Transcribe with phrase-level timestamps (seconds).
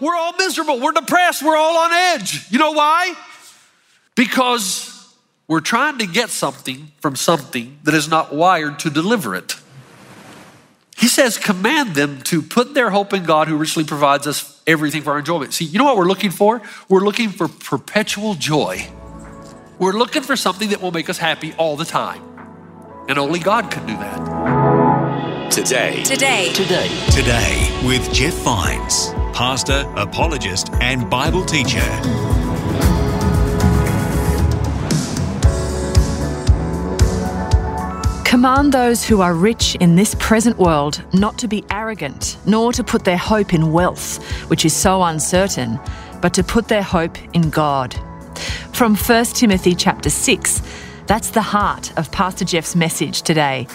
[0.00, 0.80] We're all miserable.
[0.80, 1.42] We're depressed.
[1.42, 2.50] We're all on edge.
[2.50, 3.14] You know why?
[4.14, 5.14] Because
[5.48, 9.56] we're trying to get something from something that is not wired to deliver it.
[10.96, 15.02] He says, command them to put their hope in God who richly provides us everything
[15.02, 15.52] for our enjoyment.
[15.52, 16.62] See, you know what we're looking for?
[16.88, 18.86] We're looking for perpetual joy.
[19.78, 22.22] We're looking for something that will make us happy all the time.
[23.08, 25.52] And only God can do that.
[25.52, 26.02] Today.
[26.02, 26.52] Today.
[26.54, 26.88] Today.
[27.10, 31.84] Today with Jeff Vines, pastor, apologist, and Bible teacher.
[38.24, 42.82] Command those who are rich in this present world not to be arrogant, nor to
[42.82, 45.78] put their hope in wealth, which is so uncertain,
[46.22, 47.94] but to put their hope in God.
[48.72, 50.62] From 1 Timothy chapter 6,
[51.06, 53.68] that's the heart of Pastor Jeff's message today.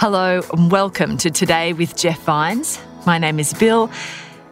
[0.00, 2.80] Hello and welcome to Today with Jeff Vines.
[3.04, 3.90] My name is Bill.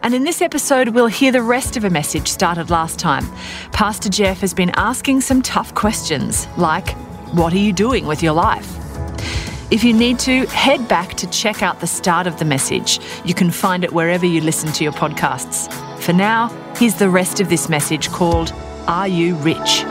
[0.03, 3.25] And in this episode, we'll hear the rest of a message started last time.
[3.71, 6.91] Pastor Jeff has been asking some tough questions like,
[7.33, 8.69] What are you doing with your life?
[9.71, 12.99] If you need to, head back to check out the start of the message.
[13.23, 15.71] You can find it wherever you listen to your podcasts.
[15.99, 18.51] For now, here's the rest of this message called
[18.87, 19.85] Are You Rich?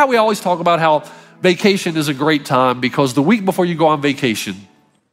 [0.00, 1.04] How we always talk about how
[1.42, 4.56] vacation is a great time because the week before you go on vacation,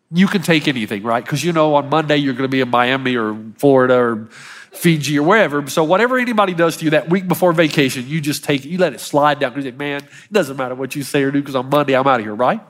[0.09, 1.21] you can take anything, right?
[1.21, 4.29] Because you know on Monday you're going to be in Miami or Florida or
[4.71, 5.67] Fiji or wherever.
[5.69, 8.77] So whatever anybody does to you that week before vacation, you just take it, you
[8.77, 11.41] let it slide down you say, man, it doesn't matter what you say or do
[11.41, 12.61] because on Monday I'm out of here, right?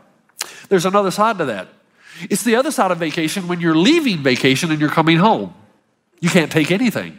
[0.69, 1.67] There's another side to that.
[2.31, 5.53] It's the other side of vacation when you're leaving vacation and you're coming home.
[6.19, 7.16] You can't take anything.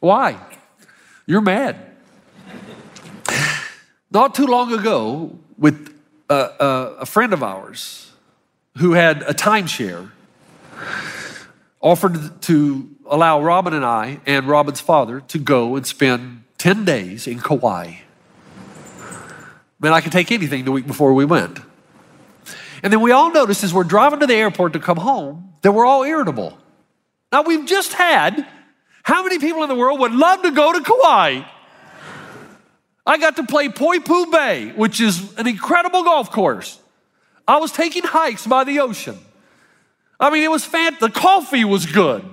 [0.00, 0.38] Why?
[1.24, 1.95] You're mad.
[4.16, 5.94] Not too long ago, with
[6.30, 8.12] a, a, a friend of ours
[8.78, 10.10] who had a timeshare,
[11.82, 17.26] offered to allow Robin and I and Robin's father to go and spend 10 days
[17.26, 17.96] in Kauai.
[19.80, 21.58] Man, I could take anything the week before we went.
[22.82, 25.72] And then we all noticed as we're driving to the airport to come home that
[25.72, 26.56] we're all irritable.
[27.30, 28.46] Now, we've just had
[29.02, 31.42] how many people in the world would love to go to Kauai?
[33.06, 36.80] I got to play Poipu Bay, which is an incredible golf course.
[37.46, 39.18] I was taking hikes by the ocean.
[40.18, 41.14] I mean, it was fantastic.
[41.14, 42.24] The coffee was good.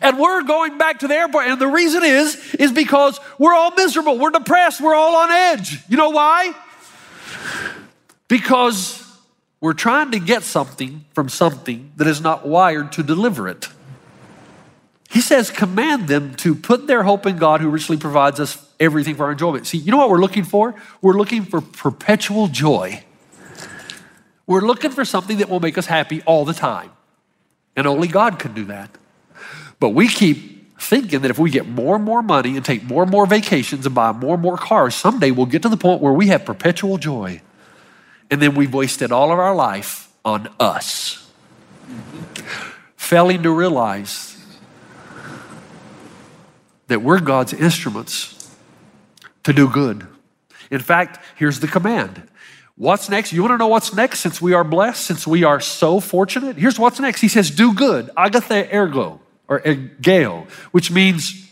[0.00, 1.46] And we're going back to the airport.
[1.46, 4.18] And the reason is, is because we're all miserable.
[4.18, 4.80] We're depressed.
[4.80, 5.78] We're all on edge.
[5.88, 6.54] You know why?
[8.26, 9.04] Because
[9.60, 13.68] we're trying to get something from something that is not wired to deliver it.
[15.12, 19.14] He says, command them to put their hope in God who richly provides us everything
[19.14, 19.66] for our enjoyment.
[19.66, 20.74] See, you know what we're looking for?
[21.02, 23.04] We're looking for perpetual joy.
[24.46, 26.90] We're looking for something that will make us happy all the time.
[27.76, 28.96] And only God can do that.
[29.78, 33.02] But we keep thinking that if we get more and more money and take more
[33.02, 36.00] and more vacations and buy more and more cars, someday we'll get to the point
[36.00, 37.42] where we have perpetual joy.
[38.30, 41.30] And then we've wasted all of our life on us.
[42.96, 44.31] Failing to realize
[46.92, 48.54] that we're God's instruments
[49.42, 50.06] to do good.
[50.70, 52.28] In fact, here's the command.
[52.76, 53.32] What's next?
[53.32, 56.56] You want to know what's next since we are blessed, since we are so fortunate?
[56.56, 57.20] Here's what's next.
[57.20, 61.50] He says, do good, agathe ergo, or egeo, which means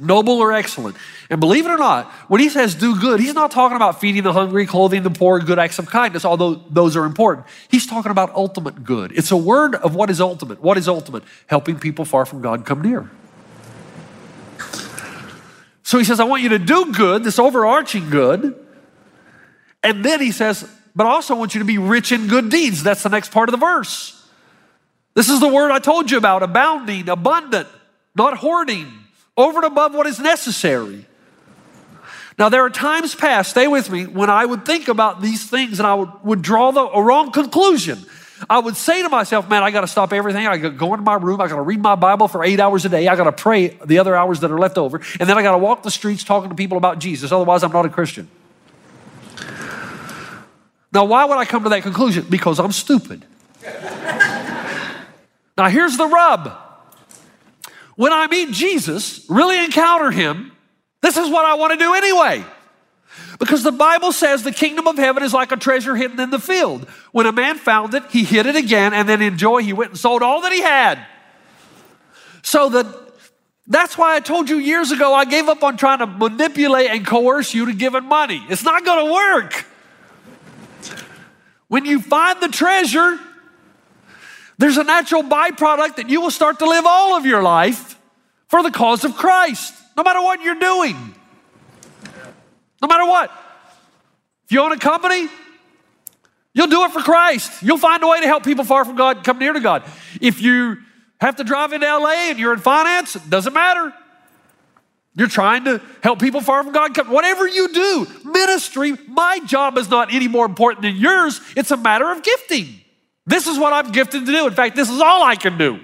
[0.00, 0.96] noble or excellent.
[1.30, 4.22] And believe it or not, when he says do good, he's not talking about feeding
[4.22, 7.46] the hungry, clothing the poor, good acts of kindness, although those are important.
[7.68, 9.12] He's talking about ultimate good.
[9.12, 10.60] It's a word of what is ultimate.
[10.60, 11.22] What is ultimate?
[11.46, 13.10] Helping people far from God come near.
[15.92, 18.58] So he says, I want you to do good, this overarching good.
[19.82, 20.66] And then he says,
[20.96, 22.82] but I also want you to be rich in good deeds.
[22.82, 24.26] That's the next part of the verse.
[25.12, 27.68] This is the word I told you about abounding, abundant,
[28.16, 28.90] not hoarding,
[29.36, 31.04] over and above what is necessary.
[32.38, 35.78] Now, there are times past, stay with me, when I would think about these things
[35.78, 38.02] and I would, would draw the, a wrong conclusion.
[38.48, 40.46] I would say to myself, man, I got to stop everything.
[40.46, 41.40] I got to go into my room.
[41.40, 43.08] I got to read my Bible for eight hours a day.
[43.08, 45.00] I got to pray the other hours that are left over.
[45.20, 47.32] And then I got to walk the streets talking to people about Jesus.
[47.32, 48.28] Otherwise, I'm not a Christian.
[50.92, 52.26] Now, why would I come to that conclusion?
[52.28, 53.24] Because I'm stupid.
[55.56, 56.52] now, here's the rub.
[57.96, 60.52] When I meet Jesus, really encounter him,
[61.00, 62.44] this is what I want to do anyway.
[63.38, 66.38] Because the Bible says the kingdom of heaven is like a treasure hidden in the
[66.38, 66.88] field.
[67.12, 69.90] When a man found it, he hid it again, and then in joy, he went
[69.92, 71.04] and sold all that he had.
[72.42, 72.86] So that
[73.66, 77.06] that's why I told you years ago I gave up on trying to manipulate and
[77.06, 78.44] coerce you to giving money.
[78.48, 79.66] It's not going to work.
[81.68, 83.18] When you find the treasure,
[84.58, 87.98] there's a natural byproduct that you will start to live all of your life
[88.48, 91.14] for the cause of Christ, no matter what you're doing.
[92.82, 93.30] No matter what.
[94.44, 95.28] If you own a company,
[96.52, 97.62] you'll do it for Christ.
[97.62, 99.84] You'll find a way to help people far from God come near to God.
[100.20, 100.78] If you
[101.20, 103.94] have to drive into LA and you're in finance, it doesn't matter.
[105.14, 106.94] You're trying to help people far from God.
[106.94, 107.10] Come.
[107.10, 111.40] Whatever you do, ministry, my job is not any more important than yours.
[111.56, 112.80] It's a matter of gifting.
[113.26, 114.46] This is what I'm gifted to do.
[114.46, 115.80] In fact, this is all I can do.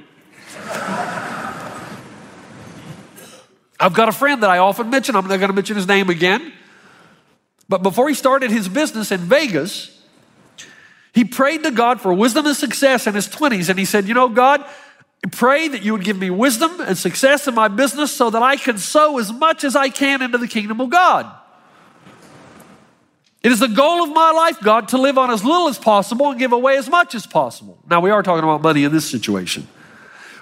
[3.80, 5.14] I've got a friend that I often mention.
[5.14, 6.52] I'm not going to mention his name again.
[7.69, 10.03] But before he started his business in Vegas,
[11.12, 13.69] he prayed to God for wisdom and success in his 20s.
[13.69, 14.65] And he said, You know, God,
[15.32, 18.56] pray that you would give me wisdom and success in my business so that I
[18.56, 21.31] can sow as much as I can into the kingdom of God.
[23.43, 26.31] It is the goal of my life, God, to live on as little as possible
[26.31, 27.79] and give away as much as possible.
[27.88, 29.69] Now, we are talking about money in this situation.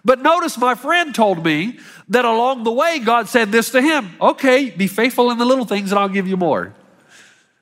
[0.04, 1.78] But notice my friend told me
[2.08, 5.64] that along the way, God said this to him Okay, be faithful in the little
[5.64, 6.74] things and I'll give you more.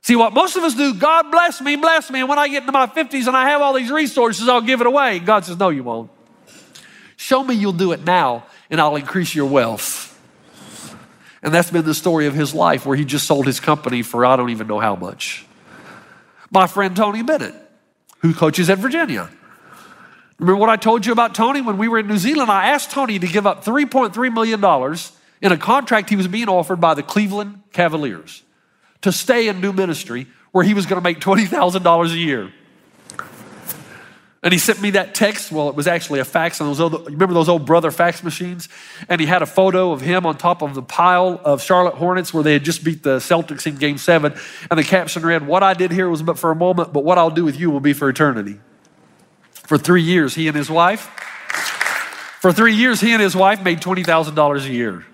[0.05, 2.61] See, what most of us do, God bless me, bless me, and when I get
[2.65, 5.19] into my 50s and I have all these resources, I'll give it away.
[5.19, 6.11] God says, No, you won't.
[7.17, 10.11] Show me you'll do it now, and I'll increase your wealth.
[11.43, 14.27] And that's been the story of his life, where he just sold his company for
[14.27, 15.47] I don't even know how much.
[16.51, 17.55] My friend Tony Bennett,
[18.19, 19.31] who coaches at Virginia.
[20.39, 22.51] Remember what I told you about Tony when we were in New Zealand?
[22.51, 24.99] I asked Tony to give up $3.3 million
[25.41, 28.44] in a contract he was being offered by the Cleveland Cavaliers
[29.05, 32.51] to stay in new ministry where he was going to make $20,000 a year.
[34.43, 35.53] And he sent me that text.
[35.53, 38.71] Well, it was actually a fax on those old, remember those old brother fax machines?
[39.09, 42.33] And he had a photo of him on top of the pile of Charlotte Hornets
[42.33, 44.35] where they had just beat the Celtics in game seven.
[44.71, 47.19] And the caption read, What I did here was but for a moment, but what
[47.19, 48.59] I'll do with you will be for eternity.
[49.53, 51.07] For three years, he and his wife,
[52.41, 55.05] for three years, he and his wife made $20,000 a year.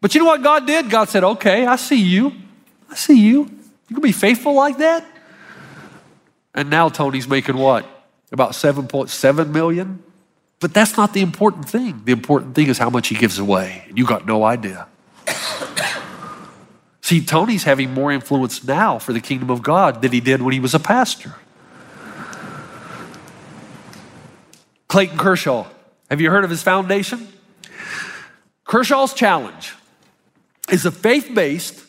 [0.00, 0.88] But you know what God did?
[0.88, 2.32] God said, Okay, I see you.
[2.90, 3.50] I see you.
[3.88, 5.04] You can be faithful like that?
[6.54, 7.86] And now Tony's making what?
[8.32, 10.02] About 7.7 million?
[10.58, 12.02] But that's not the important thing.
[12.04, 13.84] The important thing is how much he gives away.
[13.88, 14.88] And you got no idea.
[17.02, 20.52] See, Tony's having more influence now for the kingdom of God than he did when
[20.52, 21.34] he was a pastor.
[24.88, 25.66] Clayton Kershaw.
[26.10, 27.28] Have you heard of his foundation?
[28.64, 29.74] Kershaw's Challenge
[30.70, 31.85] is a faith based,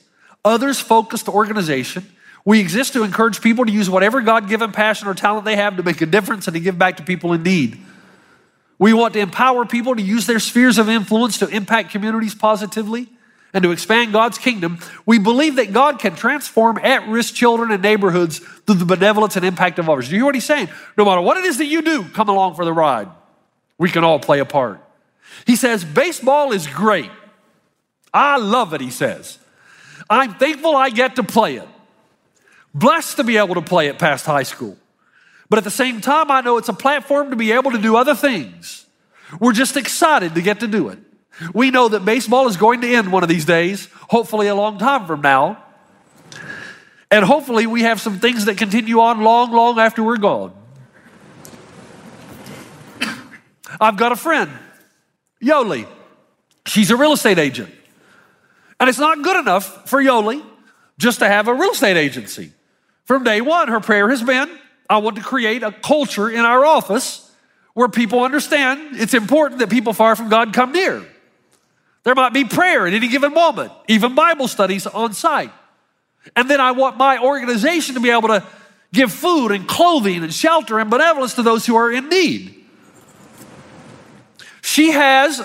[0.47, 2.09] others focused organization.
[2.45, 5.77] We exist to encourage people to use whatever God given passion or talent they have
[5.77, 7.77] to make a difference and to give back to people in need.
[8.79, 13.09] We want to empower people to use their spheres of influence to impact communities positively
[13.53, 14.77] and to expand God's kingdom.
[15.05, 19.43] We believe that God can transform at risk children and neighborhoods through the benevolence and
[19.43, 20.07] impact of others.
[20.07, 20.69] Do you hear what he's saying?
[20.97, 23.09] No matter what it is that you do, come along for the ride.
[23.77, 24.81] We can all play a part.
[25.45, 27.11] He says, baseball is great.
[28.13, 29.39] I love it, he says.
[30.09, 31.67] I'm thankful I get to play it.
[32.73, 34.77] Blessed to be able to play it past high school.
[35.49, 37.95] But at the same time, I know it's a platform to be able to do
[37.95, 38.85] other things.
[39.39, 40.99] We're just excited to get to do it.
[41.53, 44.77] We know that baseball is going to end one of these days, hopefully a long
[44.77, 45.63] time from now.
[47.09, 50.53] And hopefully we have some things that continue on long, long after we're gone.
[53.79, 54.51] I've got a friend,
[55.41, 55.87] Yoli.
[56.65, 57.73] She's a real estate agent.
[58.79, 60.43] And it's not good enough for Yoli
[60.97, 62.51] just to have a real estate agency.
[63.05, 64.49] From day one, her prayer has been
[64.89, 67.29] I want to create a culture in our office
[67.73, 71.05] where people understand it's important that people far from God come near.
[72.03, 75.51] There might be prayer at any given moment, even Bible studies on site.
[76.35, 78.43] And then I want my organization to be able to
[78.93, 82.65] give food and clothing and shelter and benevolence to those who are in need.
[84.61, 85.41] She has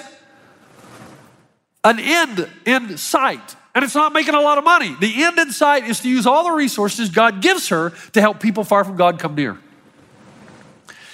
[1.84, 4.94] an end in sight, and it's not making a lot of money.
[5.00, 8.40] The end in sight is to use all the resources God gives her to help
[8.40, 9.58] people far from God come near.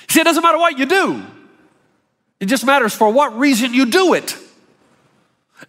[0.09, 1.23] see, it doesn't matter what you do,
[2.41, 4.37] it just matters for what reason you do it.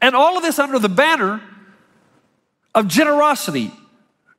[0.01, 1.41] And all of this under the banner
[2.75, 3.71] of generosity,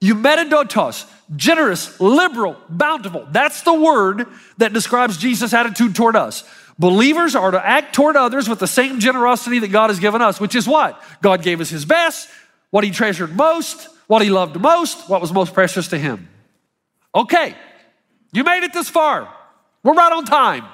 [0.00, 3.26] eumenidotos, generous, liberal, bountiful.
[3.30, 4.26] That's the word
[4.58, 6.44] that describes Jesus' attitude toward us.
[6.80, 10.40] Believers are to act toward others with the same generosity that God has given us,
[10.40, 10.98] which is what?
[11.20, 12.30] God gave us His best,
[12.70, 16.30] what He treasured most, what He loved most, what was most precious to Him.
[17.14, 17.54] Okay,
[18.32, 19.30] you made it this far.
[19.82, 20.64] We're right on time.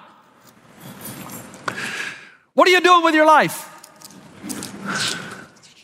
[2.54, 3.72] What are you doing with your life?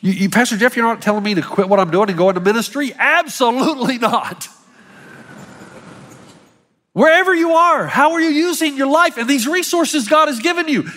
[0.02, 2.28] You, you, Pastor Jeff, you're not telling me to quit what I'm doing and go
[2.28, 2.92] into ministry?
[2.96, 4.46] Absolutely not.
[6.92, 10.68] Wherever you are, how are you using your life and these resources God has given
[10.68, 10.88] you?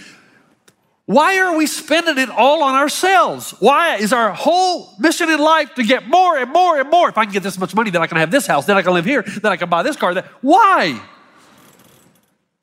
[1.06, 3.52] Why are we spending it all on ourselves?
[3.60, 7.10] Why is our whole mission in life to get more and more and more?
[7.10, 8.82] If I can get this much money, then I can have this house, then I
[8.82, 10.14] can live here, then I can buy this car.
[10.14, 11.00] Then why?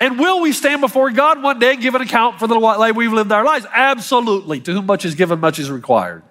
[0.00, 2.90] And will we stand before God one day and give an account for the way
[2.90, 3.64] we've lived our lives?
[3.72, 4.60] Absolutely.
[4.62, 6.24] To whom much is given, much is required.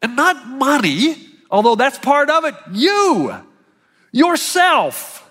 [0.00, 1.16] And not money,
[1.50, 3.34] although that's part of it, you,
[4.12, 5.28] yourself.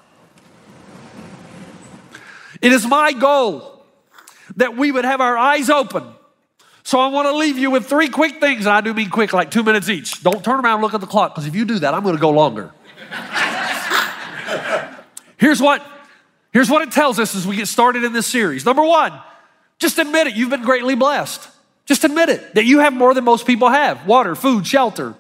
[2.62, 3.84] It is my goal
[4.58, 6.04] that we would have our eyes open.
[6.84, 9.34] So I want to leave you with three quick things, and I do mean quick,
[9.34, 10.24] like two minutes each.
[10.24, 12.16] Don't turn around and look at the clock, because if you do that, I'm going
[12.16, 12.72] to go longer.
[15.38, 15.86] here's what
[16.54, 18.66] here's what it tells us as we get started in this series.
[18.66, 19.14] Number one,
[19.80, 20.36] just admit it.
[20.36, 21.48] You've been greatly blessed.
[21.86, 25.16] Just admit it that you have more than most people have water, food, shelter.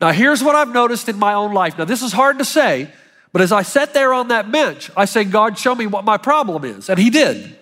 [0.00, 1.78] Now, here's what I've noticed in my own life.
[1.78, 2.90] Now, this is hard to say,
[3.34, 6.18] but as I sat there on that bench, I said, God, show me what my
[6.18, 6.88] problem is.
[6.88, 7.58] And He did.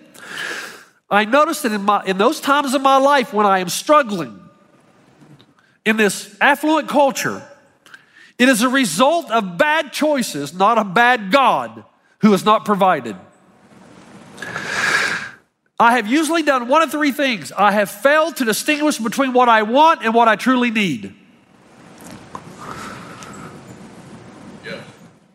[1.09, 4.39] I noticed that in, my, in those times of my life when I am struggling
[5.83, 7.41] in this affluent culture,
[8.37, 11.83] it is a result of bad choices, not a bad God
[12.19, 13.15] who has not provided.
[15.79, 17.51] I have usually done one of three things.
[17.51, 21.15] I have failed to distinguish between what I want and what I truly need.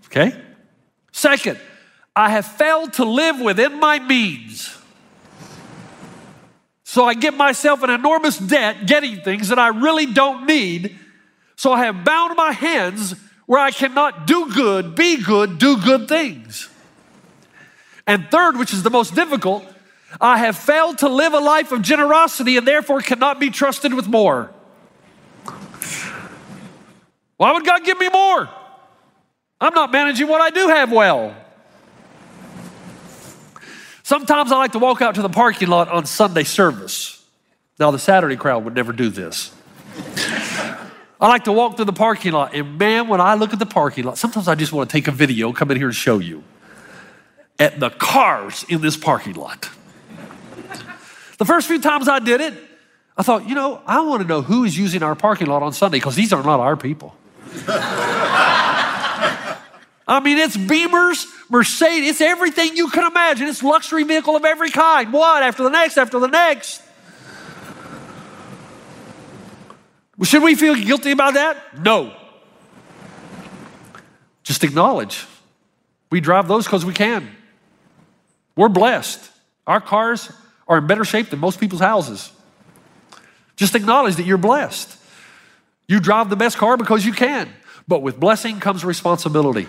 [0.09, 0.39] Okay?
[1.13, 1.59] Second,
[2.17, 4.77] I have failed to live within my means.
[6.85, 10.99] So I get myself an enormous debt getting things that I really don't need.
[11.57, 13.15] So I have bound my hands
[13.47, 16.69] where I cannot do good, be good, do good things.
[18.07, 19.67] And third, which is the most difficult,
[20.21, 24.09] I have failed to live a life of generosity and therefore cannot be trusted with
[24.09, 24.51] more.
[27.37, 28.49] Why would God give me more?
[29.61, 31.35] I'm not managing what I do have well.
[34.03, 37.25] Sometimes I like to walk out to the parking lot on Sunday service.
[37.79, 39.55] Now, the Saturday crowd would never do this.
[41.21, 43.67] I like to walk through the parking lot, and man, when I look at the
[43.67, 46.19] parking lot, sometimes I just want to take a video, come in here and show
[46.21, 46.45] you
[47.59, 49.69] at the cars in this parking lot.
[51.39, 52.55] The first few times I did it,
[53.17, 55.73] I thought, you know, I want to know who is using our parking lot on
[55.73, 57.17] Sunday because these are not our people.
[60.09, 63.47] I mean, it's Beamers, Mercedes, it's everything you can imagine.
[63.47, 65.13] It's luxury vehicle of every kind.
[65.13, 66.83] One after the next, after the next.
[70.23, 71.85] Should we feel guilty about that?
[71.85, 72.13] No.
[74.43, 75.27] Just acknowledge.
[76.11, 77.29] We drive those because we can.
[78.57, 79.21] We're blessed.
[79.67, 80.33] Our cars
[80.67, 82.33] are in better shape than most people's houses.
[83.57, 84.97] Just acknowledge that you're blessed.
[85.87, 87.49] You drive the best car because you can,
[87.87, 89.69] but with blessing comes responsibility.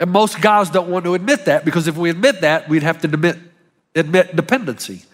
[0.00, 3.02] And most guys don't want to admit that because if we admit that, we'd have
[3.02, 3.38] to admit,
[3.94, 5.04] admit dependency.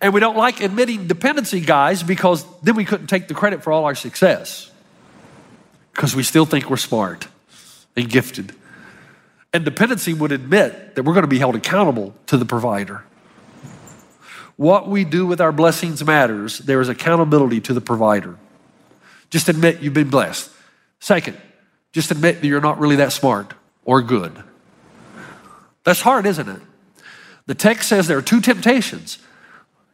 [0.00, 3.72] And we don't like admitting dependency, guys, because then we couldn't take the credit for
[3.72, 4.70] all our success
[5.92, 7.26] because we still think we're smart
[7.96, 8.54] and gifted.
[9.52, 13.02] And dependency would admit that we're going to be held accountable to the provider.
[14.56, 16.58] What we do with our blessings matters.
[16.58, 18.36] There is accountability to the provider.
[19.30, 20.50] Just admit you've been blessed.
[21.00, 21.36] Second,
[21.92, 23.52] just admit that you're not really that smart
[23.86, 24.42] or good.
[25.84, 26.60] That's hard, isn't it?
[27.46, 29.18] The text says there are two temptations.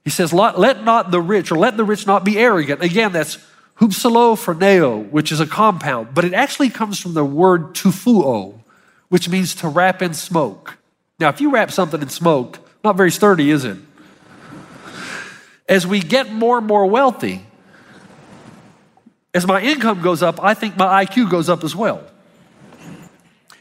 [0.02, 2.82] He says, let not the rich, or let the rich not be arrogant.
[2.82, 3.38] Again, that's
[3.78, 8.58] hupsalo phroneo, which is a compound, but it actually comes from the word tufuo,
[9.10, 10.78] which means to wrap in smoke.
[11.20, 13.76] Now, if you wrap something in smoke, not very sturdy, is it?
[15.68, 17.46] As we get more and more wealthy,
[19.34, 22.02] as my income goes up, I think my IQ goes up as well.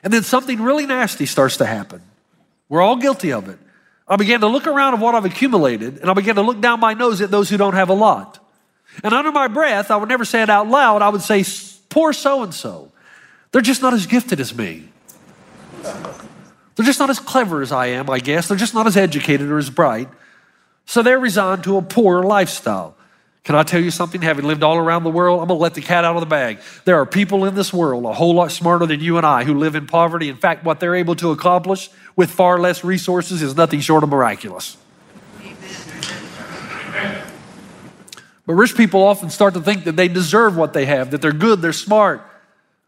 [0.04, 2.02] And then something really nasty starts to happen.
[2.70, 3.60] We're all guilty of it.
[4.08, 6.80] I began to look around of what I've accumulated, and I began to look down
[6.80, 8.40] my nose at those who don't have a lot.
[9.04, 11.02] And under my breath, I would never say it out loud.
[11.02, 11.44] I would say,
[11.92, 12.92] Poor so and so.
[13.52, 14.88] They're just not as gifted as me.
[15.84, 18.48] They're just not as clever as I am, I guess.
[18.48, 20.10] They're just not as educated or as bright.
[20.86, 22.96] So they're resigned to a poorer lifestyle.
[23.44, 24.22] Can I tell you something?
[24.22, 26.28] Having lived all around the world, I'm going to let the cat out of the
[26.28, 26.60] bag.
[26.86, 29.56] There are people in this world a whole lot smarter than you and I who
[29.56, 30.30] live in poverty.
[30.30, 34.10] In fact, what they're able to accomplish with far less resources is nothing short of
[34.10, 34.78] miraculous.
[38.46, 41.32] But rich people often start to think that they deserve what they have, that they're
[41.32, 42.22] good, they're smart.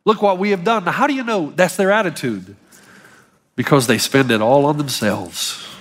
[0.05, 0.83] Look what we have done.
[0.85, 2.55] Now, how do you know that's their attitude?
[3.55, 5.72] Because they spend it all on themselves.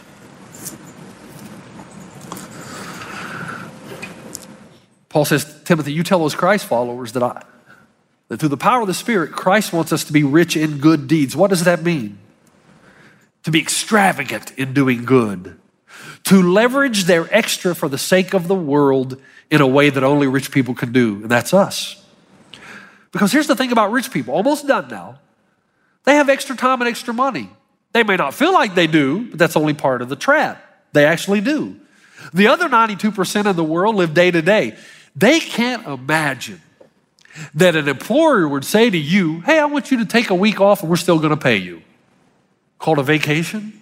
[5.13, 7.43] Paul says, Timothy, you tell those Christ followers that I
[8.29, 11.07] that through the power of the Spirit, Christ wants us to be rich in good
[11.07, 11.37] deeds.
[11.37, 12.19] What does that mean?
[13.43, 15.61] To be extravagant in doing good,
[16.25, 20.29] to leverage their extra for the sake of the world in a way that only
[20.29, 22.03] rich people can do, and that's us.
[23.11, 25.19] Because here's the thing about rich people, almost done now.
[26.05, 27.51] They have extra time and extra money.
[27.93, 30.65] They may not feel like they do, but that's only part of the trap.
[30.95, 31.79] They actually do.
[32.33, 34.79] The other 92% of the world live day to day.
[35.15, 36.61] They can't imagine
[37.55, 40.61] that an employer would say to you, Hey, I want you to take a week
[40.61, 41.83] off and we're still going to pay you.
[42.79, 43.79] Called a vacation?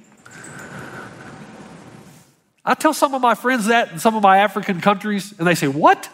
[2.65, 5.55] I tell some of my friends that in some of my African countries, and they
[5.55, 6.09] say, What?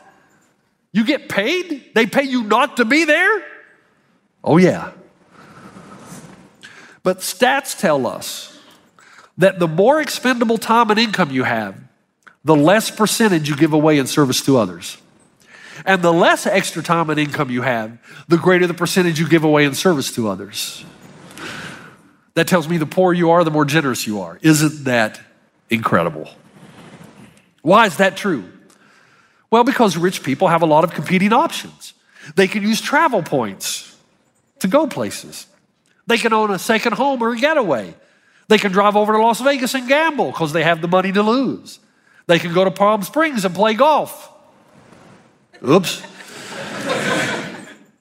[0.92, 1.90] You get paid?
[1.94, 3.44] They pay you not to be there?
[4.42, 4.92] Oh, yeah.
[7.02, 8.58] But stats tell us
[9.36, 11.78] that the more expendable time and income you have,
[12.44, 14.96] the less percentage you give away in service to others.
[15.86, 19.44] And the less extra time and income you have, the greater the percentage you give
[19.44, 20.84] away in service to others.
[22.34, 24.38] That tells me the poorer you are, the more generous you are.
[24.42, 25.20] Isn't that
[25.70, 26.28] incredible?
[27.62, 28.44] Why is that true?
[29.50, 31.94] Well, because rich people have a lot of competing options.
[32.34, 33.96] They can use travel points
[34.58, 35.46] to go places.
[36.08, 37.94] They can own a second home or a getaway.
[38.48, 41.22] They can drive over to Las Vegas and gamble because they have the money to
[41.22, 41.78] lose.
[42.26, 44.32] They can go to Palm Springs and play golf.
[45.62, 46.02] Oops.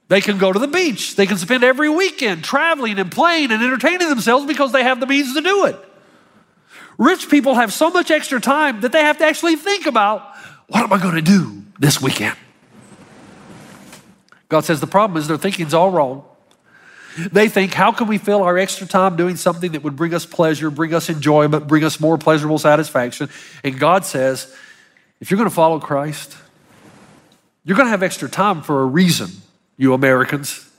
[0.08, 1.16] they can go to the beach.
[1.16, 5.08] They can spend every weekend traveling and playing and entertaining themselves because they have the
[5.08, 5.78] means to do it.
[6.98, 10.36] Rich people have so much extra time that they have to actually think about
[10.68, 12.36] what am I going to do this weekend?
[14.50, 16.24] God says the problem is their thinking's all wrong.
[17.18, 20.26] They think, how can we fill our extra time doing something that would bring us
[20.26, 23.30] pleasure, bring us enjoyment, bring us more pleasurable satisfaction?
[23.64, 24.54] And God says,
[25.22, 26.36] if you're going to follow Christ,
[27.66, 29.30] you're going to have extra time for a reason,
[29.76, 30.70] you Americans.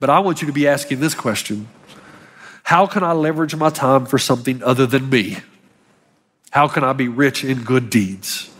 [0.00, 1.68] But I want you to be asking this question
[2.64, 5.38] How can I leverage my time for something other than me?
[6.50, 8.50] How can I be rich in good deeds?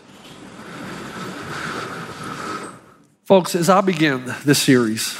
[3.24, 5.18] Folks, as I begin this series,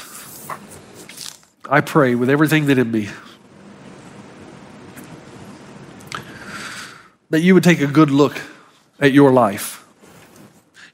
[1.69, 3.09] I pray with everything that in me
[7.29, 8.39] that you would take a good look
[8.99, 9.86] at your life.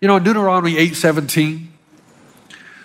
[0.04, 1.72] You know, in Deuteronomy 8 17,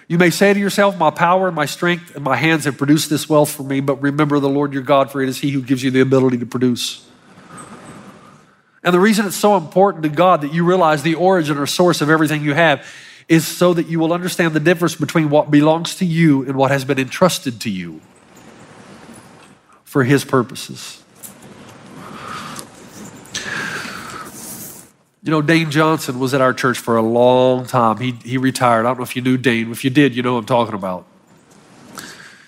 [0.07, 3.11] you may say to yourself, My power and my strength and my hands have produced
[3.11, 5.61] this wealth for me, but remember the Lord your God, for it is He who
[5.61, 7.05] gives you the ability to produce.
[8.85, 12.01] And the reason it's so important to God that you realize the origin or source
[12.01, 12.87] of everything you have
[13.27, 16.71] is so that you will understand the difference between what belongs to you and what
[16.71, 18.01] has been entrusted to you
[19.83, 21.03] for His purposes.
[25.23, 27.97] You know, Dane Johnson was at our church for a long time.
[27.99, 28.87] He, he retired.
[28.87, 29.71] I don't know if you knew Dane.
[29.73, 31.07] If you did, you know what I'm talking about.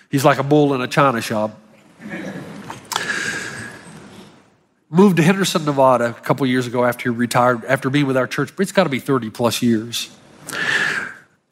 [0.09, 1.59] He's like a bull in a china shop.
[4.89, 8.27] Moved to Henderson, Nevada a couple years ago after he retired, after being with our
[8.27, 8.53] church.
[8.59, 10.17] It's got to be 30 plus years.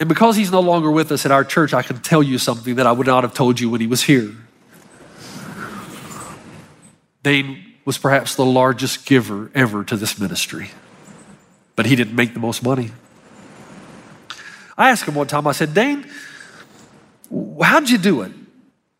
[0.00, 2.76] And because he's no longer with us at our church, I can tell you something
[2.76, 4.32] that I would not have told you when he was here.
[7.24, 10.70] Dane was perhaps the largest giver ever to this ministry
[11.78, 12.90] but he didn't make the most money.
[14.76, 16.04] I asked him one time, I said, Dane,
[17.62, 18.32] how'd you do it?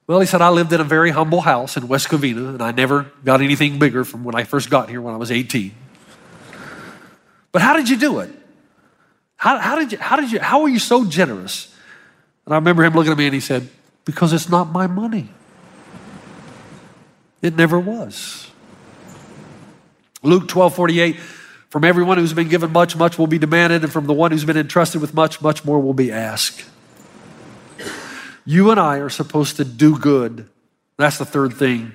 [0.06, 2.70] Well, he said, I lived in a very humble house in West Covina, and I
[2.70, 5.74] never got anything bigger from when I first got here when I was 18.
[7.50, 8.30] But how did you do it?
[9.38, 11.74] How, how did you, how did you, how were you so generous?
[12.46, 13.68] And I remember him looking at me and he said,
[14.04, 15.30] Because it's not my money.
[17.42, 18.48] It never was.
[20.22, 21.16] Luke 12 48
[21.70, 24.44] from everyone who's been given much, much will be demanded, and from the one who's
[24.44, 26.64] been entrusted with much, much more will be asked.
[28.44, 30.48] You and I are supposed to do good.
[30.96, 31.92] That's the third thing.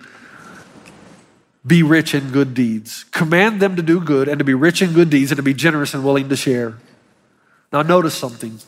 [1.65, 3.05] Be rich in good deeds.
[3.05, 5.53] Command them to do good and to be rich in good deeds and to be
[5.53, 6.77] generous and willing to share.
[7.71, 8.59] Now, notice something.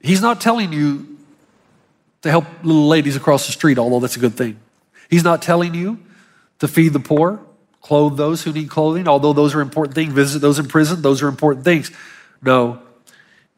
[0.00, 1.18] He's not telling you
[2.22, 4.58] to help little ladies across the street, although that's a good thing.
[5.08, 5.98] He's not telling you
[6.58, 7.40] to feed the poor,
[7.80, 11.22] clothe those who need clothing, although those are important things, visit those in prison, those
[11.22, 11.90] are important things.
[12.42, 12.82] No.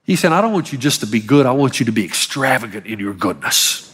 [0.04, 2.04] He said, I don't want you just to be good, I want you to be
[2.04, 3.86] extravagant in your goodness.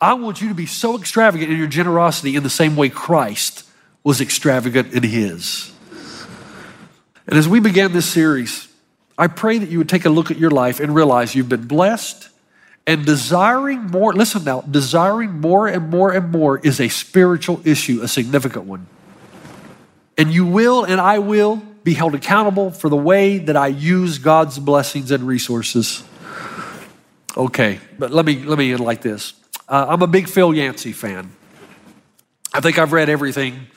[0.00, 3.66] I want you to be so extravagant in your generosity in the same way Christ
[4.02, 5.72] was extravagant in his.
[7.26, 8.66] And as we began this series,
[9.18, 11.66] I pray that you would take a look at your life and realize you've been
[11.66, 12.30] blessed
[12.86, 14.12] and desiring more.
[14.12, 18.86] Listen now, desiring more and more and more is a spiritual issue, a significant one.
[20.18, 24.18] And you will and I will be held accountable for the way that I use
[24.18, 26.04] God's blessings and resources.
[27.36, 29.34] Okay, but let me let me end like this.
[29.68, 31.30] Uh, I'm a big Phil Yancey fan.
[32.52, 33.68] I think I've read everything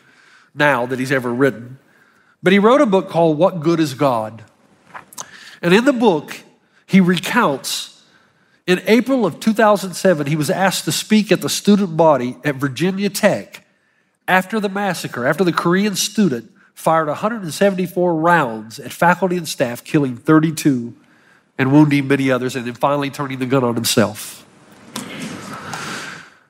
[0.56, 1.78] now that he's ever written.
[2.42, 4.44] But he wrote a book called What Good is God?
[5.62, 6.42] And in the book,
[6.86, 7.93] he recounts
[8.66, 13.10] in April of 2007, he was asked to speak at the student body at Virginia
[13.10, 13.66] Tech
[14.28, 20.16] after the massacre, after the Korean student fired 174 rounds at faculty and staff, killing
[20.16, 20.96] 32
[21.58, 24.46] and wounding many others, and then finally turning the gun on himself.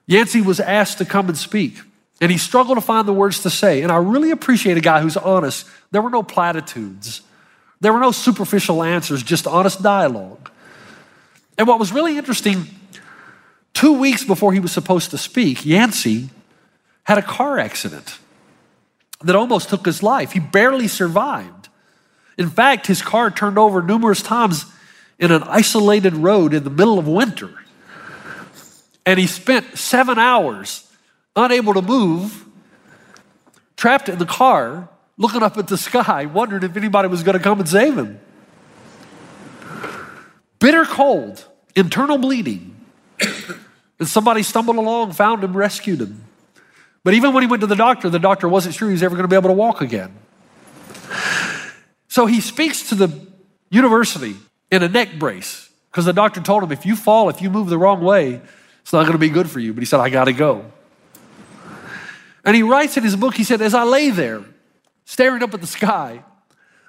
[0.06, 1.78] Yancey was asked to come and speak.
[2.21, 3.82] And he struggled to find the words to say.
[3.82, 5.67] And I really appreciate a guy who's honest.
[5.91, 7.21] There were no platitudes,
[7.82, 10.49] there were no superficial answers, just honest dialogue.
[11.58, 12.66] And what was really interesting,
[13.74, 16.30] two weeks before he was supposed to speak, Yancey
[17.04, 18.20] had a car accident
[19.22, 20.32] that almost took his life.
[20.32, 21.70] He barely survived.
[22.38, 24.66] In fact, his car turned over numerous times
[25.20, 27.52] in an isolated road in the middle of winter.
[29.06, 30.89] And he spent seven hours
[31.36, 32.46] unable to move,
[33.76, 37.44] trapped in the car, looking up at the sky, wondering if anybody was going to
[37.44, 38.20] come and save him.
[40.63, 41.45] Bitter cold,
[41.76, 42.73] internal bleeding.
[43.99, 46.23] and somebody stumbled along, found him, rescued him.
[47.04, 49.13] But even when he went to the doctor, the doctor wasn't sure he was ever
[49.13, 50.15] going to be able to walk again.
[52.08, 53.28] So he speaks to the
[53.71, 54.38] university
[54.71, 57.67] in a neck brace because the doctor told him if you fall, if you move
[57.67, 58.39] the wrong way,
[58.84, 59.73] it's not going to be good for you.
[59.73, 60.71] But he said, I got to go.
[62.45, 64.45] And he writes in his book, he said, As I lay there,
[65.04, 66.23] staring up at the sky,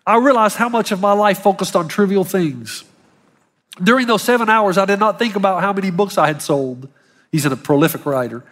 [0.07, 2.85] I realized how much of my life focused on trivial things.
[3.83, 6.89] During those seven hours, I did not think about how many books I had sold.
[7.33, 8.45] He's a prolific writer.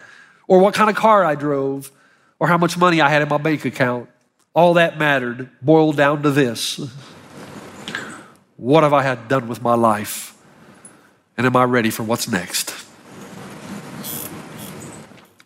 [0.47, 1.91] Or what kind of car I drove,
[2.39, 4.09] or how much money I had in my bank account.
[4.53, 6.79] All that mattered boiled down to this
[8.57, 10.35] What have I had done with my life?
[11.37, 12.71] And am I ready for what's next?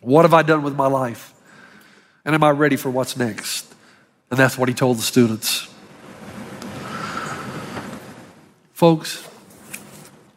[0.00, 1.32] What have I done with my life?
[2.24, 3.72] And am I ready for what's next?
[4.30, 5.68] And that's what he told the students.
[8.72, 9.26] Folks,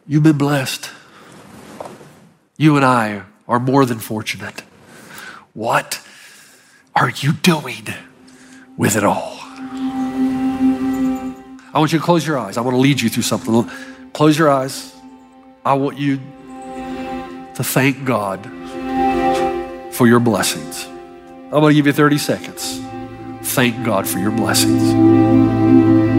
[0.06, 0.90] you've been blessed.
[2.56, 4.62] You and I are more than fortunate.
[5.54, 6.00] What
[6.94, 7.88] are you doing
[8.76, 9.38] with it all?
[11.74, 12.56] I want you to close your eyes.
[12.56, 13.70] I want to lead you through something.
[14.12, 14.94] Close your eyes.
[15.64, 16.18] I want you
[17.54, 18.44] to thank God
[19.92, 20.86] for your blessings.
[20.86, 22.80] I'm going to give you 30 seconds.
[23.42, 26.11] Thank God for your blessings.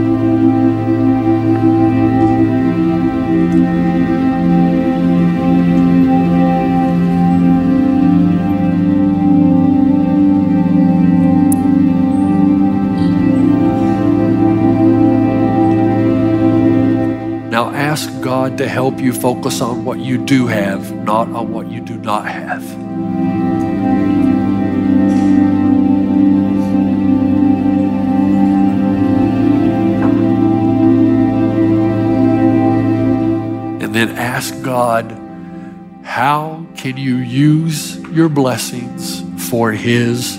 [18.44, 21.96] God to help you focus on what you do have, not on what you do
[21.96, 22.62] not have.
[33.82, 35.18] and then ask God,
[36.04, 40.38] how can you use your blessings for His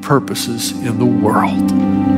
[0.00, 2.17] purposes in the world?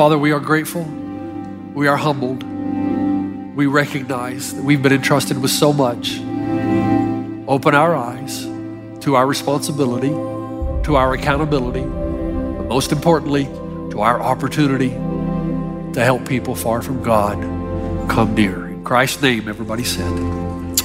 [0.00, 0.84] Father, we are grateful.
[1.74, 2.42] We are humbled.
[3.54, 6.18] We recognize that we've been entrusted with so much.
[7.46, 8.44] Open our eyes
[9.00, 13.44] to our responsibility, to our accountability, but most importantly,
[13.90, 14.88] to our opportunity
[15.92, 17.38] to help people far from God
[18.08, 18.68] come near.
[18.68, 20.10] In Christ's name, everybody said,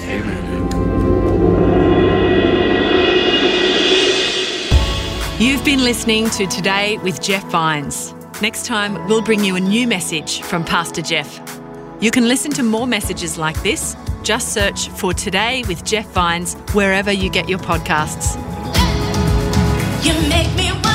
[0.02, 0.66] Amen.
[5.40, 8.15] You've been listening to Today with Jeff Vines.
[8.42, 11.40] Next time, we'll bring you a new message from Pastor Jeff.
[12.02, 16.56] You can listen to more messages like this just search for Today with Jeff Vines
[16.74, 18.36] wherever you get your podcasts.
[20.30, 20.95] Make